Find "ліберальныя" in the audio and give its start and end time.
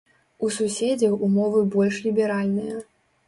2.09-2.81